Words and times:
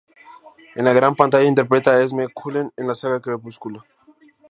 En 0.73 0.83
la 0.85 0.93
gran 0.93 1.13
pantalla 1.13 1.47
interpreta 1.47 1.91
a 1.91 2.01
Esme 2.01 2.27
Cullen 2.29 2.71
en 2.75 2.87
la 2.87 2.95
Saga 2.95 3.19
Crepúsculo. 3.21 3.85